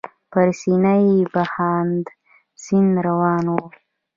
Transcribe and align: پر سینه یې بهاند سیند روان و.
پر 0.31 0.47
سینه 0.61 0.93
یې 1.07 1.17
بهاند 1.33 2.05
سیند 2.63 2.93
روان 3.07 3.45
و. 3.53 3.55